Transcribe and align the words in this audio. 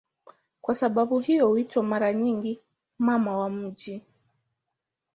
Kwa 0.61 0.73
sababu 0.75 1.19
hiyo 1.19 1.47
huitwa 1.47 1.83
mara 1.83 2.13
nyingi 2.13 2.59
"Mama 2.99 3.37
wa 3.37 3.49
miji". 3.49 4.03